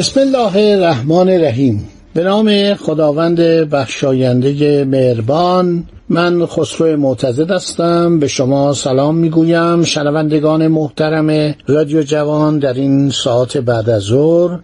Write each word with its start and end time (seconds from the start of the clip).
بسم 0.00 0.20
الله 0.20 0.56
الرحمن 0.56 1.28
الرحیم. 1.28 1.88
به 2.14 2.22
نام 2.22 2.74
خداوند 2.74 3.40
بخشاینده 3.70 4.84
مهربان 4.84 5.84
من 6.08 6.46
خسرو 6.46 6.96
معتزد 6.96 7.50
هستم. 7.50 8.18
به 8.18 8.28
شما 8.28 8.74
سلام 8.74 9.16
می‌گویم. 9.16 9.84
شنوندگان 9.84 10.68
محترم 10.68 11.54
رادیو 11.66 12.02
جوان 12.02 12.58
در 12.58 12.72
این 12.74 13.10
ساعت 13.10 13.56
بعد 13.56 13.90
از 13.90 14.02
ظهر 14.02 14.58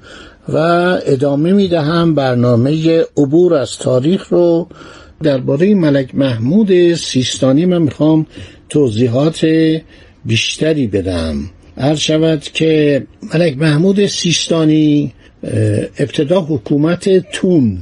و 0.49 0.57
ادامه 1.07 1.53
می‌دهم 1.53 2.15
برنامه 2.15 3.01
عبور 3.17 3.55
از 3.55 3.79
تاریخ 3.79 4.29
رو 4.29 4.69
درباره 5.23 5.75
ملک 5.75 6.15
محمود 6.15 6.95
سیستانی. 6.95 7.67
من 7.67 7.83
می‌خوام 7.83 8.27
توضیحات 8.69 9.47
بیشتری 10.25 10.87
بدم. 10.87 11.37
عرض 11.79 11.98
شود 11.98 12.43
که 12.43 13.06
ملک 13.34 13.59
محمود 13.59 14.06
سیستانی 14.06 15.12
ابتدا 15.98 16.41
حکومت 16.41 17.30
تون. 17.33 17.78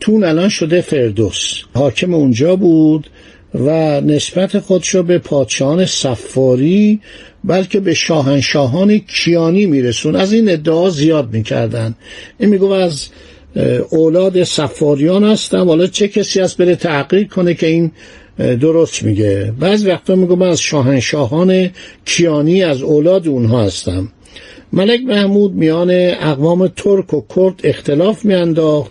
تون 0.00 0.24
الان 0.24 0.48
شده 0.48 0.80
فردوس. 0.80 1.62
حاکم 1.74 2.14
اونجا 2.14 2.56
بود 2.56 3.10
و 3.54 4.00
نسبت 4.00 4.58
خودش 4.58 4.96
به 4.96 5.18
پادشاهان 5.18 5.86
صفاری 5.86 7.00
بلکه 7.44 7.80
به 7.80 7.94
شاهنشاهان 7.94 8.98
کیانی 8.98 9.66
میرسون. 9.66 10.16
از 10.16 10.32
این 10.32 10.50
ادعا 10.50 10.90
زیاد 10.90 11.32
می‌کردن. 11.32 11.94
این 12.38 12.50
میگو 12.50 12.70
از 12.70 13.08
اولاد 13.90 14.44
صفاریان 14.44 15.24
هستم 15.24 15.68
حالا 15.68 15.86
چه 15.86 16.08
کسی 16.08 16.40
هست 16.40 16.56
بره 16.56 16.76
تحقیق 16.76 17.32
کنه 17.32 17.54
که 17.54 17.66
این 17.66 17.90
درست 18.38 19.02
میگه؟ 19.02 19.52
بعض 19.60 19.86
وقتا 19.86 20.14
میگو 20.14 20.36
من 20.36 20.48
از 20.48 20.60
شاهنشاهان 20.60 21.70
کیانی 22.04 22.62
از 22.62 22.82
اولاد 22.82 23.28
اونها 23.28 23.64
هستم. 23.64 24.08
ملک 24.72 25.00
محمود 25.00 25.54
میان 25.54 25.90
اقوام 26.20 26.68
ترک 26.68 27.14
و 27.14 27.22
کرد 27.36 27.60
اختلاف 27.64 28.24
میانداخت 28.24 28.90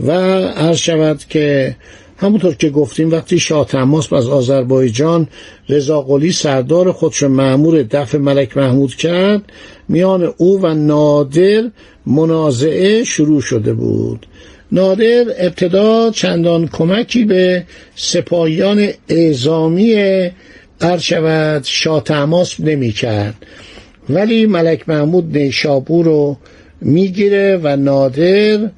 و 0.00 0.12
عرض 0.12 0.76
شود 0.76 1.24
که 1.28 1.76
همونطور 2.16 2.54
که 2.54 2.70
گفتیم 2.70 3.10
وقتی 3.10 3.38
شاه 3.38 3.66
تماس 3.66 4.12
از 4.12 4.28
آذربایجان 4.28 5.28
رضا 5.68 6.02
قلی 6.02 6.32
سردار 6.32 6.92
خودش 6.92 7.22
معمور 7.22 7.82
دفع 7.82 8.18
ملک 8.18 8.56
محمود 8.56 8.94
کرد 8.94 9.42
میان 9.88 10.34
او 10.36 10.60
و 10.62 10.74
نادر 10.74 11.70
منازعه 12.06 13.04
شروع 13.04 13.40
شده 13.40 13.72
بود. 13.72 14.26
نادر 14.72 15.24
ابتدا 15.38 16.10
چندان 16.10 16.68
کمکی 16.68 17.24
به 17.24 17.64
سپاهیان 17.94 18.88
اعزامی 19.08 19.94
عرض 20.80 21.02
شود 21.02 21.64
شاه 21.64 22.04
تماس 22.04 22.60
نمی 22.60 22.92
کرد 22.92 23.34
ولی 24.10 24.46
ملک 24.46 24.88
محمود 24.88 25.38
نیشابور 25.38 26.04
رو 26.04 26.36
می‌گیره 26.80 27.60
و 27.62 27.76
نادر 27.76 28.70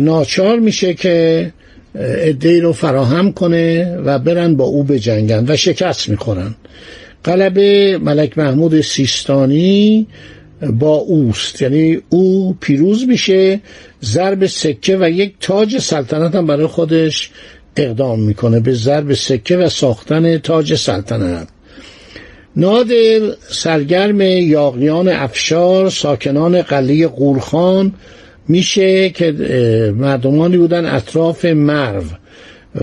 ناچار 0.00 0.58
میشه 0.58 0.94
که 0.94 1.52
ادهی 1.98 2.60
رو 2.60 2.72
فراهم 2.72 3.32
کنه 3.32 3.96
و 4.04 4.18
برن 4.18 4.56
با 4.56 4.64
او 4.64 4.84
بجنگن 4.84 5.44
و 5.48 5.56
شکست 5.56 6.08
می‌خورن. 6.08 6.54
قلب 7.24 7.58
ملک 8.02 8.38
محمود 8.38 8.80
سیستانی 8.80 10.06
با 10.72 10.94
اوست. 10.94 11.62
یعنی 11.62 11.98
او 12.08 12.56
پیروز 12.60 13.08
میشه 13.08 13.60
ضرب 14.02 14.46
سکه 14.46 14.96
و 15.00 15.10
یک 15.10 15.34
تاج 15.40 15.78
سلطنت 15.78 16.34
هم 16.34 16.46
برای 16.46 16.66
خودش 16.66 17.30
اقدام 17.76 18.20
می‌کنه. 18.20 18.60
به 18.60 18.72
ضرب 18.72 19.14
سکه 19.14 19.56
و 19.56 19.68
ساختن 19.68 20.38
تاج 20.38 20.74
سلطنت. 20.74 21.48
نادر 22.56 23.20
سرگرم 23.50 24.20
یاغیان 24.20 25.08
افشار 25.08 25.90
ساکنان 25.90 26.62
قلیه 26.62 27.06
قورخان 27.06 27.92
میشه 28.48 29.10
که 29.10 29.32
مردمانی 29.96 30.56
بودن 30.56 30.84
اطراف 30.84 31.44
مرو. 31.44 32.02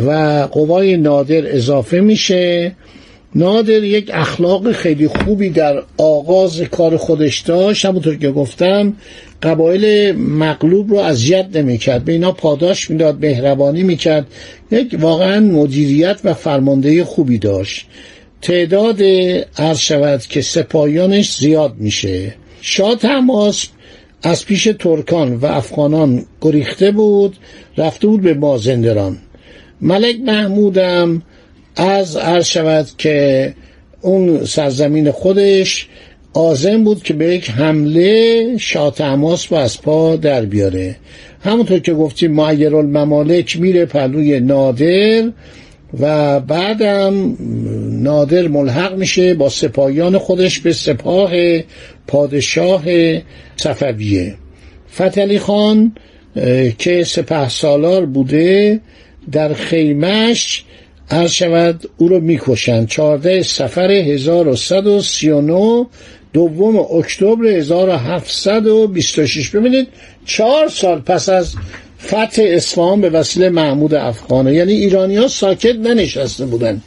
و 0.08 0.12
قوای 0.52 0.98
نادر 0.98 1.56
اضافه 1.56 2.00
میشه. 2.00 2.72
نادر 3.36 3.84
یک 3.84 4.12
اخلاق 4.14 4.72
خیلی 4.72 5.08
خوبی 5.08 5.50
در 5.50 5.84
آغاز 5.98 6.62
کار 6.62 6.98
خودش 6.98 7.40
داشت. 7.40 7.86
همونطور 7.86 8.16
که 8.16 8.32
گفتم 8.32 8.94
قبایل 9.44 10.16
مغلوب 10.16 10.92
رو 10.92 10.98
اذیت 10.98 11.48
نمی‌کرد. 11.54 12.06
به 12.06 12.12
اینا 12.12 12.32
پاداش 12.32 12.92
می‌داد 12.92 13.26
مهربانی 13.26 13.84
می‌کرد. 13.84 14.28
یک 14.72 14.96
واقعا 15.00 15.40
مدیریت 15.40 16.20
و 16.24 16.34
فرماندهی 16.34 17.04
خوبی 17.04 17.38
داشت. 17.38 17.86
تعداد 18.44 19.02
عرض 19.58 19.80
شود 19.80 20.22
که 20.22 20.42
سپاهیانش 20.42 21.38
زیاد 21.38 21.76
میشه. 21.78 22.34
شاه 22.62 22.96
تماس 22.96 23.68
از 24.24 24.46
پیش 24.46 24.70
ترکان 24.80 25.36
و 25.36 25.46
افغانان 25.46 26.26
گریخته 26.42 26.92
بود 26.92 27.36
رفته 27.78 28.08
بود 28.08 28.22
به 28.22 28.34
مازندران. 28.34 29.18
ملک 29.82 30.16
محمودم 30.20 31.22
از 31.76 32.18
عرض 32.18 32.46
شود 32.46 32.88
که 32.98 33.54
اون 34.02 34.46
سرزمین 34.46 35.12
خودش 35.12 35.88
آزم 36.34 36.84
بود 36.84 37.04
که 37.04 37.14
به 37.14 37.36
یک 37.36 37.50
حمله 37.50 38.58
شاه 38.58 38.92
تماس 38.92 39.48
با 39.48 39.60
از 39.60 39.82
پا 39.82 40.16
در 40.16 40.46
بیاره. 40.46 40.96
همونطور 41.44 41.80
که 41.80 41.94
گفتیم 41.94 42.32
معیر 42.32 42.76
الممالک 42.76 43.60
میره 43.60 43.86
پلوی 43.86 44.40
نادر 44.40 45.32
و 46.00 46.40
بعدم 46.40 47.38
نادر 48.04 48.48
ملحق 48.48 48.96
میشه 48.96 49.34
با 49.34 49.50
سپاهیان 49.50 50.18
خودش 50.18 50.60
به 50.60 50.74
سپاه 50.74 51.32
پادشاه 52.08 52.84
صفویه. 53.56 54.36
فتلی 54.94 55.40
خان 55.40 55.96
که 56.78 57.04
سپه 57.04 57.50
سالار 57.50 58.06
بوده 58.06 58.80
در 59.32 59.54
خیمش 59.54 60.64
عرض 61.10 61.32
شود 61.32 61.90
او 61.98 62.08
رو 62.08 62.20
می‌کشند. 62.20 62.88
چهارده 62.88 63.44
سفر 63.44 63.92
1139 63.92 65.86
دوم 66.34 66.78
اکتبر 66.78 67.46
1726 67.46 69.50
ببینید 69.50 69.88
چهار 70.26 70.68
سال 70.68 71.00
پس 71.00 71.30
از 71.30 71.56
فتح 72.06 72.44
اصفهان 72.46 73.02
به 73.02 73.10
وسیله 73.10 73.50
محمود 73.50 73.94
افغانه. 73.94 74.54
یعنی 74.54 74.74
ایرانی 74.74 75.16
ها 75.16 75.28
ساکت 75.28 75.76
ننشسته 75.76 76.46
بودن. 76.46 76.82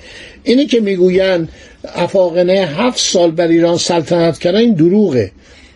اینی 0.44 0.66
که 0.66 0.80
می‌گوین 0.80 1.48
افاقنه 1.94 2.52
هفت 2.52 2.98
سال 2.98 3.30
بر 3.30 3.48
ایران 3.48 3.76
سلطنت 3.76 4.38
کردن 4.38 4.58
این 4.58 4.74
دروغه. 4.74 5.32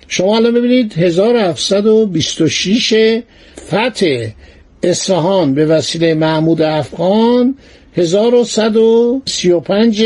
شما 0.08 0.36
الان 0.36 0.54
ببینید 0.54 0.92
1726 0.92 3.22
فتح 3.66 4.06
اصفهان 4.82 5.54
به 5.54 5.66
وسیله 5.66 6.14
محمود 6.14 6.62
افغان 6.62 7.54
1135 7.96 10.04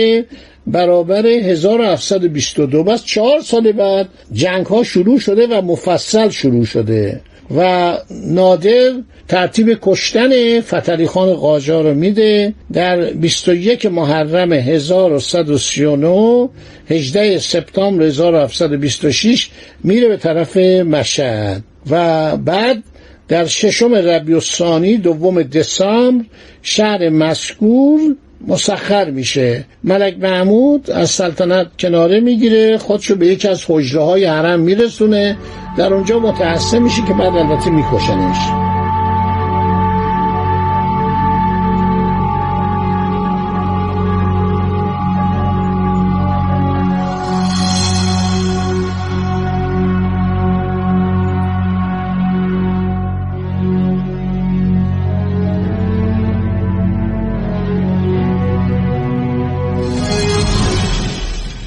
برابر 0.67 1.27
1722 1.27 2.85
بس 2.85 3.05
چهار 3.05 3.41
سال 3.41 3.73
بعد 3.73 4.09
جنگ 4.33 4.67
ها 4.67 4.83
شروع 4.83 5.19
شده 5.19 5.47
و 5.47 5.63
مفصل 5.63 6.29
شروع 6.29 6.65
شده 6.65 7.21
و 7.57 7.93
نادر 8.11 8.93
ترتیب 9.29 9.79
کشتن 9.83 10.61
فتری 10.61 11.07
خان 11.07 11.35
قاجار 11.35 11.85
رو 11.85 11.95
میده 11.95 12.55
در 12.73 13.13
21 13.13 13.87
محرم 13.87 14.53
1139 14.53 16.49
18 16.91 17.39
سپتامبر 17.39 18.05
1726 18.05 19.51
میره 19.85 20.09
به 20.09 20.17
طرف 20.17 20.57
مشهد 20.57 21.63
و 21.91 22.37
بعد 22.37 22.83
در 23.29 23.47
ششم 23.47 23.95
ربیع 23.95 24.35
الثانی 24.35 24.97
دوم 24.97 25.43
دسامبر 25.43 26.25
شهر 26.63 27.09
مسکور 27.09 28.17
مسخر 28.49 29.11
میشه. 29.11 29.65
ملک 29.85 30.19
محمود 30.19 30.91
از 30.91 31.11
سلطنت 31.11 31.67
کناره 31.79 32.21
می‌گیره 32.21 32.79
خودشو 32.79 33.17
به 33.17 33.27
یکی 33.27 33.49
از 33.49 33.65
حجره 33.69 34.03
های 34.03 34.25
حرم 34.25 34.61
میرسونه. 34.61 35.37
در 35.79 35.95
اونجا 35.95 36.19
متحسن 36.19 36.79
میشه 36.79 37.03
که 37.03 37.13
بعد 37.15 37.37
البته 37.37 37.71
میکشنش. 37.71 38.64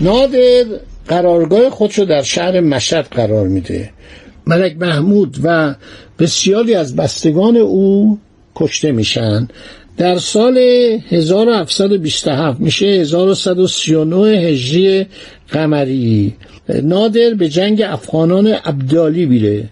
نادر 0.01 0.65
قرارگاه 1.07 1.69
خودشو 1.69 2.05
در 2.05 2.21
شهر 2.21 2.59
مشهد 2.59 3.07
قرار 3.11 3.47
میده. 3.47 3.89
ملک 4.47 4.75
محمود 4.77 5.37
و 5.43 5.75
بسیاری 6.19 6.75
از 6.75 6.95
بستگان 6.95 7.57
او 7.57 8.19
کشته 8.55 8.91
میشن. 8.91 9.47
در 9.97 10.17
سال 10.17 10.57
1727 11.09 12.59
میشه 12.59 12.85
1139 12.85 14.37
هجری 14.37 15.05
قمری. 15.51 16.35
نادر 16.83 17.33
به 17.33 17.49
جنگ 17.49 17.81
افغانان 17.81 18.47
عبدالی 18.47 19.25
میره 19.25 19.69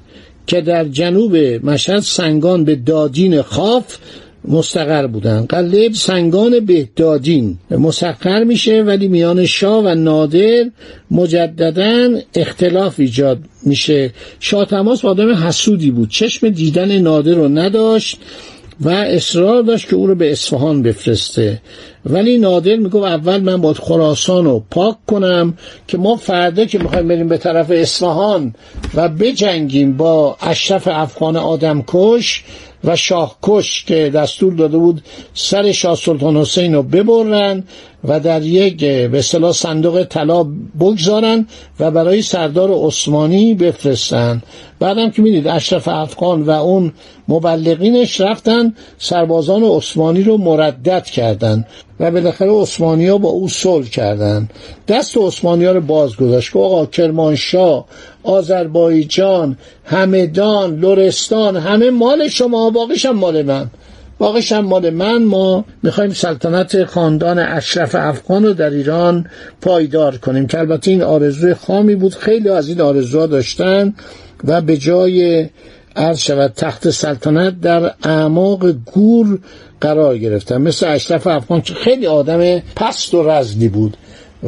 که 0.48 0.62
در 0.62 0.86
جنوب 0.86 1.36
مشهد 1.64 2.00
سنگان 2.00 2.64
به 2.66 2.76
دادین 2.76 3.42
خاف 3.42 3.98
مستقر 4.48 5.08
بودن. 5.08 5.46
قلب 5.46 5.94
سنگان 5.94 6.60
بهدادین. 6.60 7.58
مسخر 7.72 8.44
میشه 8.44 8.82
ولی 8.82 9.08
میان 9.08 9.46
شاه 9.46 9.84
و 9.86 9.96
نادر 9.96 10.66
مجددا 11.12 12.20
اختلاف 12.36 13.00
ایجاد 13.00 13.40
میشه. 13.64 14.12
شاه 14.40 14.66
تماس 14.66 15.06
آدم 15.06 15.34
حسودی 15.36 15.92
بود. 15.92 16.10
چشم 16.10 16.50
دیدن 16.50 16.98
نادر 17.00 17.34
رو 17.34 17.48
نداشت 17.48 18.18
و 18.82 18.90
اصرار 18.90 19.62
داشت 19.62 19.90
که 19.90 19.96
او 19.96 20.08
رو 20.08 20.16
به 20.16 20.32
اصفهان 20.32 20.82
بفرسته. 20.82 21.62
ولی 22.06 22.38
نادر 22.38 22.76
می‌گفت 22.76 23.06
اول 23.06 23.38
من 23.38 23.62
باید 23.62 23.78
خراسان 23.78 24.46
رو 24.46 24.64
پاک 24.72 24.96
کنم 25.08 25.58
که 25.88 25.98
ما 25.98 26.16
فردا 26.16 26.66
که 26.66 26.80
می‌خوایم 26.80 27.08
بریم 27.08 27.28
به 27.28 27.38
طرف 27.38 27.72
اصفهان 27.72 28.56
و 28.96 29.10
بجنگیم 29.10 29.98
با 29.98 30.38
اشرف 30.42 30.88
افغان 30.92 31.36
آدمکش 31.36 32.44
و 32.86 32.96
شاهکش 32.96 33.84
که 33.86 34.10
دستور 34.16 34.54
داده 34.54 34.78
بود 34.78 35.02
سر 35.34 35.72
شاه 35.72 35.96
سلطان 35.96 36.38
حسین 36.38 36.76
رو 36.76 36.84
ببرن 36.84 37.64
و 38.08 38.20
در 38.20 38.42
یک 38.42 38.80
به 38.86 39.20
اصطلاح 39.20 39.52
صندوق 39.52 40.04
طلا 40.04 40.44
بگذارن 40.80 41.48
و 41.80 41.92
برای 41.92 42.22
سردار 42.22 42.72
عثمانی 42.72 43.54
بفرستن. 43.54 44.42
بعدم 44.80 45.12
که 45.12 45.22
می‌دید 45.22 45.48
اشرف 45.48 45.88
افغان 45.88 46.42
و 46.42 46.50
اون 46.50 46.94
مبلغینش 47.28 48.22
رفتن 48.22 48.74
سربازان 48.98 49.64
عثمانی 49.64 50.24
رو 50.24 50.38
مردد 50.38 51.04
کردند 51.04 51.68
و 52.00 52.12
بالاخره 52.12 52.52
عثمانی 52.52 53.08
ها 53.08 53.18
با 53.18 53.30
او 53.30 53.48
صلح 53.48 53.88
کردند 53.88 54.50
دست 54.88 55.18
عثمانی 55.18 55.66
ها 55.66 55.72
رو 55.72 55.82
باز 55.82 56.16
گذاشت. 56.16 56.54
که 56.54 56.60
آقا 56.60 56.86
کرمانشاه 56.86 57.86
آذربایجان 58.24 59.58
همدان 59.86 60.80
لرستان 60.80 61.58
همه 61.58 61.90
مال 61.90 62.28
شما 62.28 62.70
باقیش 62.70 63.06
هم 63.06 63.16
مال 63.16 63.42
من. 63.42 63.70
باقیش 64.18 64.52
هم 64.52 64.66
مال 64.66 64.90
من 64.90 65.24
ما 65.24 65.66
می‌خوایم 65.84 66.14
سلطنت 66.14 66.84
خاندان 66.84 67.40
اشرف 67.40 67.96
افغان 67.96 68.44
رو 68.44 68.54
در 68.54 68.70
ایران 68.70 69.26
پایدار 69.62 70.18
کنیم 70.18 70.48
که 70.48 70.60
البته 70.60 70.92
این 70.92 71.02
آرزوی 71.02 71.54
خامی 71.54 71.96
بود. 71.96 72.16
خیلی 72.16 72.50
از 72.50 72.70
این 72.70 72.82
آرزوها 72.82 73.28
داشتن 73.28 73.94
و 74.44 74.62
به 74.62 74.78
جای 74.78 75.50
عرض 75.96 76.20
شود 76.20 76.54
تخت 76.56 76.90
سلطنت 76.90 77.62
در 77.62 77.94
اعماق 78.04 78.72
گور 78.72 79.40
قرار 79.82 80.18
گرفتن. 80.18 80.58
مثل 80.58 80.88
اشرف 80.88 81.28
افغان 81.28 81.62
که 81.62 81.74
خیلی 81.74 82.08
آدم 82.08 82.60
پست 82.60 83.14
و 83.14 83.30
رزدی 83.30 83.68
بود 83.68 83.98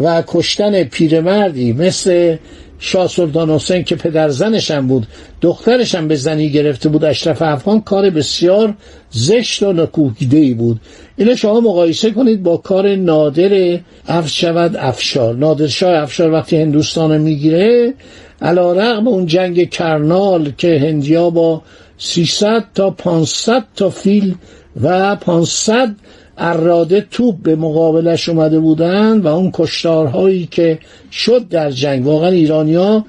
و 0.03 0.23
کشتن 0.27 0.83
پیرمردی 0.83 1.73
مثل 1.73 2.37
شاه 2.79 3.07
سلطان 3.07 3.49
حسین 3.49 3.83
که 3.83 3.95
پدر 3.95 4.29
زنشم 4.29 4.87
بود 4.87 5.07
دخترشم 5.41 6.07
به 6.07 6.15
زنی 6.15 6.49
گرفته 6.49 6.89
بود 6.89 7.05
اشرف 7.05 7.41
افغان 7.41 7.81
کار 7.81 8.09
بسیار 8.09 8.73
زشت 9.09 9.63
و 9.63 9.73
نکوهیده 9.73 10.37
ای 10.37 10.53
بود. 10.53 10.79
اینو 11.17 11.35
شما 11.35 11.59
مقایسه 11.59 12.11
کنید 12.11 12.43
با 12.43 12.57
کار 12.57 12.95
نادر 12.95 13.79
افش 14.07 14.41
شود 14.41 14.75
افشار. 14.75 15.35
نادر 15.35 15.67
شاه 15.67 16.01
افشار 16.01 16.31
وقتی 16.31 16.57
هندوستان 16.57 17.17
می‌گیره 17.17 17.93
علا 18.41 18.73
رقم 18.73 19.07
اون 19.07 19.25
جنگ 19.25 19.69
کرنال 19.69 20.51
که 20.57 20.79
هندیا 20.79 21.29
با 21.29 21.61
300 21.97 22.63
تا 22.75 22.89
500 22.89 23.63
تا 23.75 23.89
فیل 23.89 24.35
و 24.81 25.15
500 25.15 25.95
اراده 26.37 27.05
توپ 27.11 27.35
به 27.43 27.55
مقابلش 27.55 28.29
اومده 28.29 28.59
بودن 28.59 29.19
و 29.19 29.27
اون 29.27 29.51
کشتارهایی 29.53 30.47
که 30.51 30.79
شد 31.11 31.47
در 31.47 31.71
جنگ 31.71 32.07
واقعا 32.07 32.29
ایرانیا 32.29 33.05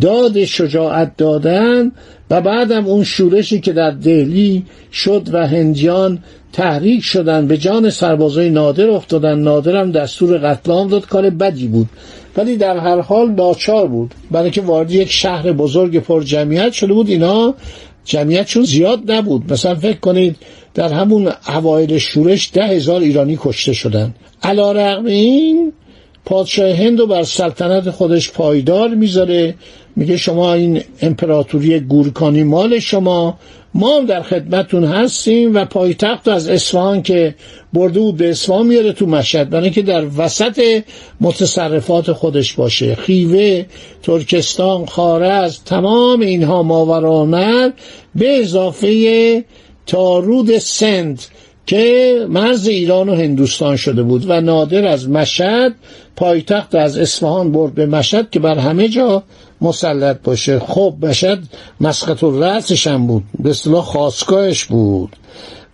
داد 0.00 0.44
شجاعت 0.44 1.16
دادن 1.16 1.92
و 2.30 2.40
بعدم 2.40 2.86
اون 2.86 3.04
شورشی 3.04 3.60
که 3.60 3.72
در 3.72 3.90
دهلی 3.90 4.64
شد 4.92 5.28
و 5.32 5.46
هندیان 5.46 6.18
تحریک 6.52 7.02
شدن 7.04 7.46
به 7.46 7.58
جان 7.58 7.90
سربازای 7.90 8.50
نادر 8.50 8.90
افتادن. 8.90 9.38
نادرم 9.38 9.92
دستور 9.92 10.38
قتل 10.38 10.72
عام 10.72 10.88
داد 10.88 11.06
کار 11.06 11.30
بدی 11.30 11.66
بود. 11.66 11.86
ولی 12.36 12.56
در 12.56 12.76
هر 12.76 13.00
حال 13.00 13.30
ناچار 13.30 13.86
بود. 13.86 14.14
برای 14.30 14.50
که 14.50 14.60
وارد 14.60 14.90
یک 14.90 15.10
شهر 15.10 15.52
بزرگ 15.52 15.98
پر 15.98 16.22
جمعیت 16.22 16.72
شده 16.72 16.92
بود 16.92 17.08
اینا 17.08 17.54
جمعیتشون 18.04 18.62
زیاد 18.62 19.12
نبود. 19.12 19.52
مثلا 19.52 19.74
فکر 19.74 19.98
کنید 19.98 20.36
در 20.74 20.92
همون 20.92 21.32
اوایل 21.48 21.98
شورش 21.98 22.50
ده 22.52 22.66
هزار 22.66 23.00
ایرانی 23.00 23.38
کشته 23.40 23.72
شدن. 23.72 24.14
علا 24.42 24.72
رقم 24.72 25.06
این 25.06 25.72
پادشاه 26.24 26.72
هند 26.72 27.00
رو 27.00 27.06
بر 27.06 27.22
سلطنت 27.22 27.90
خودش 27.90 28.32
پایدار 28.32 28.88
می‌ذاره. 28.88 29.54
میگه 29.96 30.16
شما 30.16 30.54
این 30.54 30.82
امپراتوری 31.02 31.80
گورکانی 31.80 32.42
مال 32.42 32.78
شما 32.78 33.38
ما 33.74 33.96
هم 33.96 34.06
در 34.06 34.22
خدمتون 34.22 34.84
هستیم 34.84 35.54
و 35.54 35.64
پایتخت 35.64 36.28
از 36.28 36.48
اصفهان 36.48 37.02
که 37.02 37.34
برده 37.72 38.00
بود 38.00 38.16
به 38.16 38.30
اصفهان 38.30 38.66
میاره 38.66 38.92
تو 38.92 39.06
مشهد. 39.06 39.50
برای 39.50 39.70
که 39.70 39.82
در 39.82 40.04
وسط 40.16 40.82
متصرفات 41.20 42.12
خودش 42.12 42.52
باشه. 42.52 42.94
خیوه 42.94 43.64
ترکستان 44.02 44.86
خارز 44.86 45.58
تمام 45.64 46.20
اینها 46.20 46.62
ماورانر 46.62 47.70
به 48.14 48.40
اضافه 48.40 49.44
تارود 49.86 50.58
سند 50.58 51.22
که 51.66 52.26
مرز 52.28 52.66
ایران 52.66 53.08
و 53.08 53.14
هندوستان 53.14 53.76
شده 53.76 54.02
بود 54.02 54.24
و 54.30 54.40
نادر 54.40 54.86
از 54.86 55.08
مشهد 55.08 55.74
پایتخت 56.16 56.74
از 56.74 56.98
اصفهان 56.98 57.52
برد 57.52 57.74
به 57.74 57.86
مشهد 57.86 58.30
که 58.30 58.40
بر 58.40 58.58
همه 58.58 58.88
جا 58.88 59.22
مسلط 59.60 60.22
باشه. 60.24 60.58
خب 60.58 60.94
مشهد 61.02 61.38
مسقط 61.80 62.24
رأسش 62.24 62.86
هم 62.86 63.06
بود 63.06 63.24
به 63.38 63.50
اصطلاح 63.50 63.84
خواستگاهش 63.84 64.64
بود. 64.64 65.16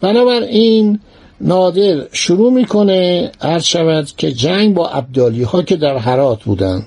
بنابراین 0.00 1.00
نادر 1.40 2.04
شروع 2.12 2.52
می‌کنه 2.52 3.32
عرض 3.40 3.64
شود 3.64 4.08
که 4.16 4.32
جنگ 4.32 4.74
با 4.74 4.88
عبدالی 4.88 5.42
ها 5.42 5.62
که 5.62 5.76
در 5.76 5.98
حرات 5.98 6.42
بودن 6.42 6.86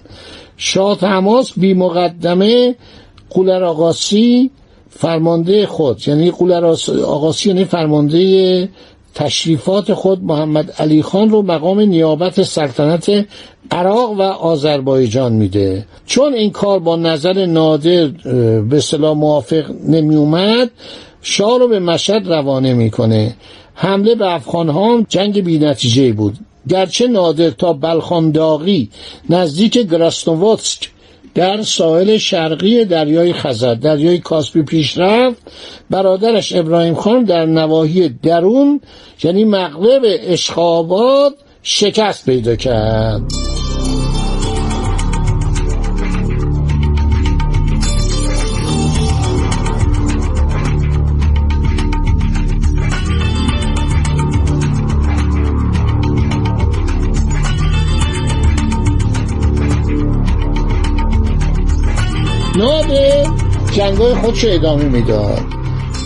شاه 0.58 0.98
تماس 0.98 1.52
بی 1.58 1.74
مقدمه 1.74 2.76
قولر 3.30 3.64
آقاسی 3.64 4.52
فرمانده 4.92 5.66
خود 5.66 6.08
یعنی 6.08 6.32
قولر 6.32 6.66
آقاسی 7.06 7.50
یعنی 7.50 7.66
فرمانده 7.66 8.70
تشریفات 9.16 9.94
خود 9.94 10.24
محمد 10.24 10.72
علی 10.72 11.02
خان 11.02 11.30
رو 11.30 11.42
مقام 11.42 11.80
نیابت 11.80 12.44
سلطنت 12.44 13.26
عراق 13.72 14.12
و 14.12 14.22
آذربایجان 14.22 15.34
میده. 15.34 15.86
چون 16.06 16.34
این 16.34 16.52
کار 16.52 16.80
با 16.80 16.96
نظر 16.96 17.46
نادر 17.46 18.08
به 18.62 18.80
صلاح 18.80 19.18
موافق 19.18 19.72
نمی 19.88 20.16
اومد 20.16 20.72
شاه 21.22 21.60
رو 21.60 21.68
به 21.68 21.80
مشهد 21.80 22.28
روانه 22.28 22.74
می‌کنه. 22.74 23.36
حمله 23.74 24.16
به 24.16 24.34
افغان 24.34 24.70
ها 24.70 25.02
جنگ 25.10 25.44
بی 25.44 25.60
نتیجه 25.60 26.14
بود. 26.14 26.38
گرچه 26.70 27.08
نادر 27.08 27.50
تا 27.50 27.74
بلخانداغی 27.74 28.90
نزدیک 29.30 29.78
گراستوواتسک 29.78 30.90
در 31.36 31.62
ساحل 31.62 32.18
شرقی 32.18 32.86
دریای 32.86 33.34
خزر 33.34 33.74
دریای 33.74 34.20
کاسپی 34.20 34.62
پیش 34.62 34.98
رفت 34.98 35.38
برادرش 35.90 36.56
ابراهیم 36.56 36.94
خان 36.94 37.24
در 37.24 37.46
نواحی 37.46 38.10
درون 38.10 38.82
یعنی 39.24 39.46
مغرب 39.46 40.02
اشخابات 40.06 41.34
شکست 41.64 42.26
پیدا 42.26 42.56
کرد. 42.56 43.22
جنگای 63.72 64.14
خودش 64.14 64.46
ادامه 64.46 64.84
می‌داد. 64.84 65.40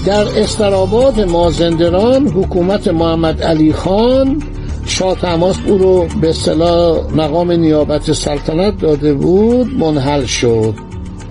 در 0.06 0.28
استراباد 0.40 1.22
مازندران 1.22 2.28
حکومت 2.28 2.88
محمد 2.88 3.44
علی 3.44 3.74
خان 3.74 4.44
شاه 4.86 5.16
تماس 5.16 5.56
او 5.66 5.78
رو 5.78 6.08
به 6.22 6.30
اصطلاح 6.30 6.98
مقام 7.16 7.52
نیابت 7.52 8.12
سلطنت 8.12 8.80
داده 8.80 9.14
بود 9.14 9.80
منحل 9.80 10.26
شد. 10.26 10.74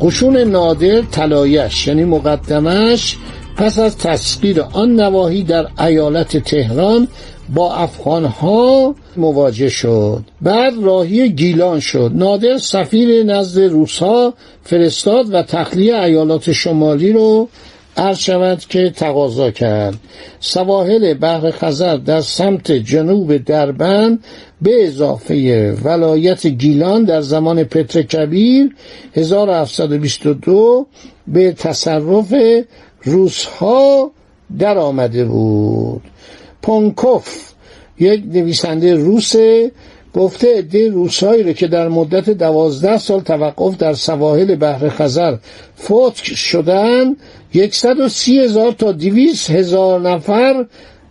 قشون 0.00 0.36
نادر 0.36 1.00
طلایش 1.00 1.86
یعنی 1.86 2.04
مقدمش 2.04 3.16
پس 3.56 3.78
از 3.78 3.98
تسخیر 3.98 4.60
آن 4.60 5.00
نواحی 5.00 5.42
در 5.42 5.66
ایالت 5.78 6.36
تهران 6.36 7.08
با 7.54 7.74
افغانها 7.74 8.94
مواجه 9.16 9.68
شد. 9.68 10.24
بعد 10.42 10.72
راهی 10.82 11.28
گیلان 11.28 11.80
شد. 11.80 12.10
نادر 12.14 12.58
سفیر 12.58 13.22
نزد 13.22 13.60
روسها 13.60 14.34
فرستاد 14.62 15.34
و 15.34 15.42
تخلیه 15.42 15.96
ایالات 15.96 16.52
شمالی 16.52 17.12
رو 17.12 17.48
عرض 17.96 18.18
شود 18.18 18.60
که 18.68 18.90
تقاضا 18.90 19.50
کرد. 19.50 19.98
سواحل 20.40 21.14
بحر 21.14 21.50
خزر 21.50 21.96
در 21.96 22.20
سمت 22.20 22.72
جنوب 22.72 23.36
دربن 23.36 24.18
به 24.62 24.86
اضافه 24.86 25.72
ولایت 25.84 26.46
گیلان 26.46 27.04
در 27.04 27.20
زمان 27.20 27.64
پتر 27.64 28.02
کبیر 28.02 28.76
1722 29.14 30.86
به 31.26 31.52
تصرف 31.52 32.34
روسها 33.04 34.10
در 34.58 34.78
آمده 34.78 35.24
بود. 35.24 36.02
پونکوف 36.62 37.52
یک 37.98 38.22
نویسنده 38.26 38.94
روسه 38.94 39.72
گفته 40.14 40.58
عده 40.58 40.88
روسهایی 40.88 41.42
رو 41.42 41.52
که 41.52 41.66
در 41.66 41.88
مدت 41.88 42.30
دوازده 42.30 42.98
سال 42.98 43.20
توقف 43.20 43.76
در 43.76 43.94
سواحل 43.94 44.56
بحر 44.56 44.88
خزر 44.88 45.36
فوت 45.76 46.14
شدن 46.14 47.16
یکصد 47.54 48.00
و 48.00 48.08
هزار 48.42 48.72
تا 48.72 48.92
دویست 48.92 49.50
هزار 49.50 50.00
نفر 50.00 50.66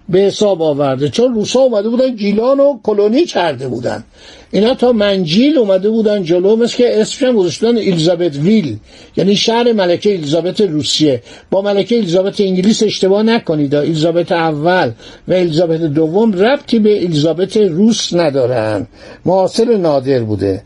به 0.10 0.20
حساب 0.20 0.62
آورده. 0.62 1.10
چون 1.10 1.34
روسا 1.36 1.60
اومده 1.60 1.90
بودن 1.90 2.16
گیلان 2.16 2.60
و 2.60 2.80
کلونی 2.84 3.26
کرده 3.26 3.68
بودن. 3.68 4.04
اینا 4.52 4.74
تا 4.74 4.92
منجیل 4.92 5.58
اومده 5.58 5.90
بودن 5.90 6.24
جلو 6.24 6.56
مثل 6.56 6.78
که 6.78 7.02
اسمش 7.02 7.24
هم 7.24 7.36
گذاشتن 7.36 7.68
الیزابت 7.68 8.36
ویل. 8.36 8.78
یعنی 9.18 9.36
شهر 9.36 9.74
ملکه 9.74 10.14
الیزابت 10.14 10.62
روسیه. 10.62 11.22
با 11.52 11.62
ملکه 11.62 11.98
الیزابت 11.98 12.42
انگلیس 12.42 12.84
اشتباه 12.84 13.24
نکنید. 13.24 13.76
الیزابت 13.76 14.32
اول 14.32 14.92
و 15.28 15.34
الیزابت 15.34 15.82
دوم 15.82 16.32
ربطی 16.32 16.80
به 16.80 17.04
الیزابت 17.04 17.58
روس 17.58 18.14
ندارن. 18.14 18.88
معاصر 19.26 19.78
نادر 19.78 20.20
بوده. 20.20 20.64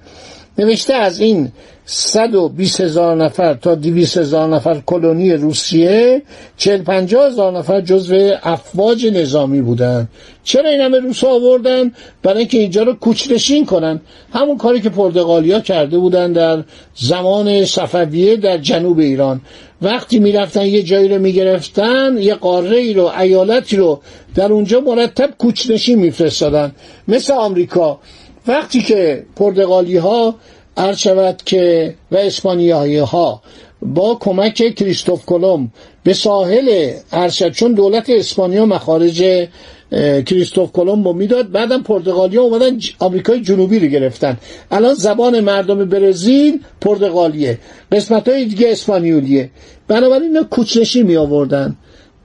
نوشته 0.58 0.94
از 0.94 1.20
این 1.20 1.51
120 1.89 2.82
هزار 2.82 3.15
نفر 3.15 3.53
تا 3.53 3.75
200 3.75 4.17
هزار 4.17 4.50
نفر 4.50 4.82
کلونی 4.86 5.34
روسیه 5.34 6.22
40 6.58 6.84
50 6.84 7.27
هزار 7.27 7.58
نفر 7.58 7.82
جزو 7.82 8.32
افواج 8.44 9.06
نظامی 9.06 9.62
بودن. 9.62 10.08
چرا 10.44 10.70
این 10.70 10.82
همه 10.82 11.00
روس 11.00 11.24
آوردن؟ 11.24 11.91
برای 12.24 12.38
اینکه 12.38 12.58
اینجا 12.58 12.84
رو 12.84 12.94
کوچنشین 12.94 13.65
کنن. 13.65 14.01
همون 14.34 14.58
کاری 14.58 14.82
که 14.82 14.89
پرتغالیا 14.89 15.60
کرده 15.60 15.98
بودن 15.98 16.32
در 16.32 16.63
زمان 16.96 17.65
صفویه 17.65 18.36
در 18.36 18.58
جنوب 18.58 19.00
ایران. 19.00 19.41
وقتی 19.82 20.20
می‌رفتن 20.20 20.65
یه 20.65 20.84
جایی 20.84 21.08
رو 21.08 21.20
می‌گرفتن 21.20 22.17
یه 22.20 22.34
قاره 22.36 22.77
ای 22.77 22.94
رو 22.94 23.12
ایالتی 23.20 23.77
رو 23.77 24.01
در 24.36 24.51
اونجا 24.51 24.79
مرتب 24.79 25.29
کوچنشین 25.38 26.00
میفرستادن. 26.00 26.72
مثل 27.08 27.34
آمریکا. 27.34 28.00
وقتی 28.48 28.82
که 28.82 29.25
پرتغالی 29.36 29.98
ها 29.98 30.36
عرض 30.77 30.98
شود 30.98 31.41
که 31.46 31.96
و 32.12 32.17
اسپانیایی 32.17 32.98
ها 32.98 33.41
با 33.81 34.15
کمک 34.19 34.75
کریستوف 34.75 35.25
کلم 35.25 35.72
به 36.03 36.13
ساحل 36.13 36.91
ارشد 37.12 37.51
چون 37.51 37.74
دولت 37.74 38.10
اسپانیا 38.10 38.65
مخارج 38.65 39.48
کریستوف 40.25 40.72
کلمبو 40.72 41.13
می‌داد 41.13 41.51
بعدم 41.51 41.84
پرتغالیا 41.84 42.41
اومدن 42.41 42.79
آمریکای 43.00 43.41
جنوبی 43.41 43.79
رو 43.79 43.88
گرفتن. 43.88 44.38
الان 44.72 44.93
زبان 44.93 45.39
مردم 45.39 45.86
برزیل 45.86 46.60
پرتغالیه. 46.81 47.60
قسمت 47.91 48.27
های 48.27 48.46
دیگه 48.46 48.72
اسپانیولیه. 48.72 49.50
بنابراین 49.88 50.24
اینا 50.24 50.43
کوچنشی 50.43 51.03
می 51.03 51.15
آوردن 51.15 51.75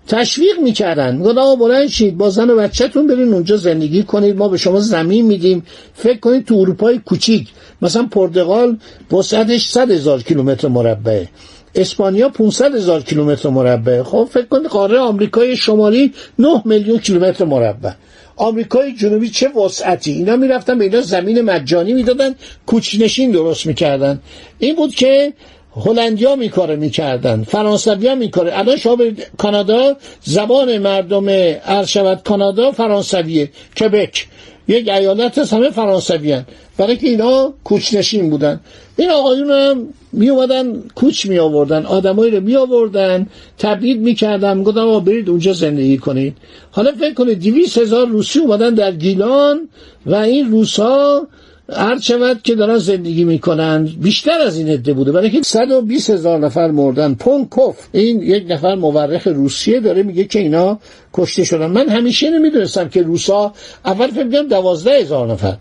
تشویق 0.08 0.60
می‌کردن. 0.60 1.16
میگن 1.16 1.38
آقا 1.38 1.56
بلند 1.56 1.88
شید 1.88 2.16
با 2.16 2.30
زن 2.30 2.50
و 2.50 2.56
بچهتون 2.56 3.06
برین 3.06 3.32
اونجا 3.32 3.56
زندگی 3.56 4.02
کنید 4.02 4.36
ما 4.36 4.48
به 4.48 4.56
شما 4.56 4.80
زمین 4.80 5.26
میدیم. 5.26 5.62
فکر 5.94 6.18
کنید 6.18 6.44
تو 6.44 6.54
اروپای 6.54 6.98
کوچیک 6.98 7.48
مثلا 7.82 8.06
پرتغال 8.10 8.78
وسعتش 9.12 9.68
100 9.68 9.90
هزار 9.90 10.22
کیلومتر 10.22 10.68
مربعه. 10.68 11.28
اسپانیا 11.74 12.28
500 12.28 12.74
هزار 12.74 13.02
کیلومتر 13.02 13.48
مربع 13.48 14.02
خب 14.02 14.28
فکر 14.32 14.46
کنید 14.46 14.66
قاره 14.66 14.98
آمریکای 14.98 15.56
شمالی 15.56 16.12
9 16.38 16.62
میلیون 16.64 16.98
کیلومتر 16.98 17.44
مربع. 17.44 17.90
آمریکای 18.36 18.92
جنوبی 18.92 19.30
چه 19.30 19.48
وسعتی؟ 19.48 20.12
اینا 20.12 20.36
می‌رفتن 20.36 20.78
به 20.78 20.84
اینا 20.84 21.00
زمین 21.00 21.40
مجانی 21.40 21.92
می‌دادن 21.92 22.34
کوچنشین 22.66 23.30
درست 23.30 23.66
می‌کردن. 23.66 24.20
این 24.58 24.76
بود 24.76 24.94
که 24.94 25.32
هلندیا 25.76 26.36
می 26.36 26.48
کاره 26.48 26.76
می‌کردن 26.76 27.42
فرانسوی 27.42 28.08
ها 28.08 28.14
می 28.14 28.30
کاره. 28.30 28.58
الان 28.58 28.76
شما 28.76 28.96
کانادا 29.38 29.96
زبان 30.22 30.78
مردم 30.78 31.28
عرض 31.66 31.88
شود 31.88 32.22
کانادا 32.24 32.72
فرانسویه. 32.72 33.50
کبک. 33.80 34.26
یک 34.68 34.88
ایالت 34.88 35.38
هست 35.38 35.52
همه 35.52 35.70
فرانسوی 35.70 36.32
هن. 36.32 36.44
برای 36.78 36.96
که 36.96 37.08
اینا 37.08 37.52
کوچنشین 37.64 38.30
بودن. 38.30 38.60
این 38.96 39.10
آقایون 39.10 39.50
هم 39.50 39.88
می 40.12 40.28
اومدن 40.28 40.82
کوچ 40.94 41.26
می 41.26 41.38
آوردن 41.38 41.86
آدمایی 41.86 42.30
رو 42.30 42.40
می 42.40 42.56
آوردن 42.56 43.26
تبدیل 43.58 43.98
می 43.98 44.14
کردن. 44.14 44.60
آقا 44.60 45.00
برید 45.00 45.28
اونجا 45.28 45.52
زندگی 45.52 45.98
کنید. 45.98 46.36
حالا 46.70 46.92
فکر 46.92 47.14
کنید 47.14 47.38
دیویس 47.38 47.78
هزار 47.78 48.06
روسی 48.06 48.38
اومدن 48.38 48.74
در 48.74 48.92
گیلان 48.92 49.68
و 50.06 50.14
این 50.14 50.50
روسا 50.50 51.26
هر 51.68 52.00
شود 52.00 52.42
که 52.42 52.54
دارن 52.54 52.78
زندگی 52.78 53.24
می‌کنن 53.24 53.88
بیشتر 54.00 54.40
از 54.40 54.58
این 54.58 54.68
عده 54.68 54.92
بوده. 54.92 55.12
برای 55.12 55.30
که 55.30 55.42
120 55.42 56.10
هزار 56.10 56.38
نفر 56.38 56.70
مردن. 56.70 57.14
پونکوف. 57.14 57.76
این 57.92 58.22
یک 58.22 58.44
نفر 58.48 58.74
مورخ 58.74 59.26
روسیه 59.26 59.80
داره 59.80 60.02
میگه 60.02 60.24
که 60.24 60.38
اینا 60.38 60.78
کشته 61.12 61.44
شدن. 61.44 61.66
من 61.66 61.88
همیشه 61.88 62.30
نمی‌دونستم 62.30 62.88
که 62.88 63.02
روسا 63.02 63.52
اول 63.84 64.06
فکر 64.06 64.30
کنم 64.30 64.48
12 64.48 64.90
هزار 64.90 65.32
نفر. 65.32 65.56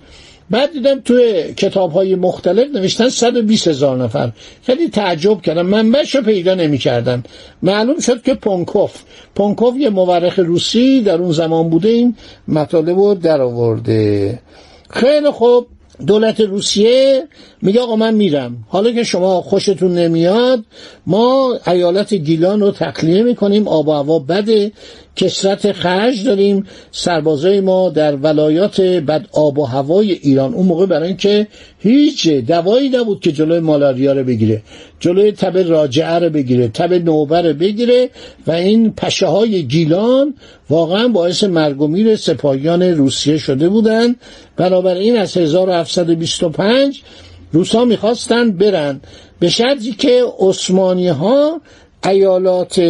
بعد 0.50 0.72
دیدم 0.74 1.00
توی 1.00 1.54
کتاب 1.54 1.92
های 1.92 2.16
مختلف 2.16 2.68
نوشتن 2.76 3.10
120 3.10 3.68
هزار 3.68 3.98
نفر. 3.98 4.32
خیلی 4.64 4.90
تعجب 4.90 5.42
کردم. 5.42 5.66
منبعش 5.66 6.16
رو 6.16 6.22
پیدا 6.22 6.56
نمی 6.56 6.78
کردم 6.78 7.24
معلوم 7.62 8.00
شد 8.00 8.22
که 8.22 8.34
پونکوف. 8.34 9.02
پونکوف 9.36 9.78
یه 9.78 9.90
مورخ 9.90 10.40
روسی 10.40 11.02
در 11.02 11.16
اون 11.16 11.32
زمان 11.32 11.70
بوده. 11.70 11.90
این 11.90 12.16
مطالب 12.48 13.00
رو 13.00 13.14
در 13.14 13.42
آورده 13.42 14.40
خیلی 14.90 15.30
خوب. 15.30 15.68
دولت 16.08 16.40
روسیه 16.40 17.28
میگه 17.62 17.82
آقا 17.82 17.96
من 17.96 18.14
میرم. 18.14 18.66
حالا 18.70 18.92
که 18.92 19.04
شما 19.04 19.42
خوشتون 19.42 19.94
نمیاد 19.94 20.64
ما 21.06 21.60
ایالت 21.68 22.14
گیلان 22.14 22.62
رو 22.62 22.72
تخلیه 22.72 23.24
می‌کنیم 23.24 23.68
آب 23.68 23.88
و 23.88 23.92
هوا 23.92 24.20
بده. 24.20 24.72
کسرت 25.16 25.72
خرج 25.72 26.24
داریم. 26.24 26.66
سربازای 26.92 27.62
ما 27.62 27.90
در 27.90 28.16
ولایات 28.16 28.82
بد 28.82 29.26
آب 29.32 29.60
و 29.60 29.66
هوای 29.66 30.12
ایران. 30.12 30.54
اون 30.54 30.66
موقع 30.66 30.86
برای 30.86 31.08
اینکه 31.08 31.48
هیچ 31.80 32.28
دوایی 32.28 32.90
نبود 32.90 33.20
که 33.20 33.32
جلوی 33.32 33.60
مالاریا 33.60 34.14
رو 34.14 34.24
بگیره. 34.24 34.62
جلوی 35.00 35.32
تب 35.32 35.58
راجعه 35.58 36.20
رو 36.20 36.30
بگیره 36.30 36.68
تب 36.68 36.94
نوبه 36.94 37.42
رو 37.42 37.54
بگیره 37.54 38.10
و 38.48 38.52
این 38.52 38.94
پشه 38.94 39.28
های 39.28 39.64
گیلان 39.64 40.34
واقعا 40.70 41.08
باعث 41.08 41.44
مرگ 41.44 41.82
و 41.82 41.88
میر 41.88 42.16
سپاهیان 42.16 42.84
روسیه 42.84 43.38
شده 43.38 43.70
بودند. 43.70 44.16
بنابراین 44.58 45.18
از 45.18 45.38
1725 45.38 47.02
روسا 47.52 47.86
می‌خواستن 47.86 48.52
برن. 48.52 49.02
به 49.40 49.50
شرطی 49.50 49.92
که 49.92 50.24
عثمانی 50.40 51.08
ها 51.08 51.62
ایالات 52.06 52.82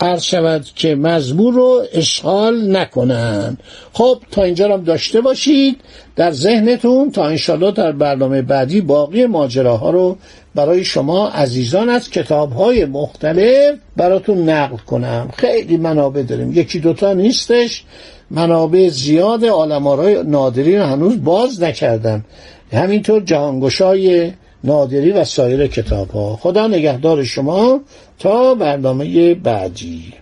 عرض 0.00 0.22
شود 0.22 0.64
که 0.74 0.94
مزبور 0.94 1.54
رو 1.54 1.82
اشغال 1.92 2.76
نکنن. 2.76 3.56
خب 3.92 4.18
تا 4.30 4.42
اینجا 4.42 4.72
هم 4.72 4.84
داشته 4.84 5.20
باشید. 5.20 5.80
در 6.16 6.30
ذهنتون 6.30 7.10
تا 7.10 7.26
انشالله 7.26 7.70
در 7.70 7.92
برنامه 7.92 8.42
بعدی 8.42 8.80
باقی 8.80 9.26
ماجراها 9.26 9.90
رو 9.90 10.16
برای 10.54 10.84
شما 10.84 11.28
عزیزان 11.28 11.88
از 11.88 12.10
کتاب 12.10 12.52
های 12.52 12.84
مختلف 12.84 13.78
براتون 13.96 14.48
نقل 14.48 14.76
کنم. 14.76 15.28
خیلی 15.36 15.76
منابع 15.76 16.22
داریم. 16.22 16.52
یکی 16.52 16.80
دوتا 16.80 17.12
نیستش. 17.12 17.84
منابع 18.30 18.88
زیاد 18.88 19.44
آلمارای 19.44 20.22
نادری 20.22 20.78
رو 20.78 20.84
هنوز 20.84 21.24
باز 21.24 21.62
نکردم. 21.62 22.24
همینطور 22.72 23.22
جهانگشای 23.22 24.32
نادری 24.64 25.12
و 25.12 25.24
سایر 25.24 25.66
کتاب 25.66 26.10
ها 26.10 26.36
خدا 26.36 26.66
نگهدار 26.66 27.24
شما 27.24 27.80
تا 28.18 28.54
برنامه 28.54 29.34
بعدی. 29.34 30.14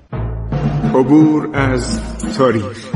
عبور 0.94 1.50
از 1.52 2.00
تاریخ. 2.38 2.95